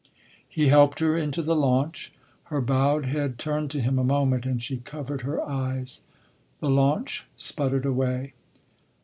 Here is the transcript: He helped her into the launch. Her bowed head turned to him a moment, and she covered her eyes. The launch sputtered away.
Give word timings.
He 0.49 0.69
helped 0.69 0.97
her 0.97 1.15
into 1.15 1.43
the 1.43 1.55
launch. 1.55 2.11
Her 2.45 2.59
bowed 2.59 3.05
head 3.05 3.37
turned 3.37 3.69
to 3.69 3.81
him 3.81 3.99
a 3.99 4.03
moment, 4.03 4.47
and 4.47 4.59
she 4.59 4.77
covered 4.77 5.21
her 5.21 5.39
eyes. 5.47 6.01
The 6.59 6.71
launch 6.71 7.27
sputtered 7.35 7.85
away. 7.85 8.33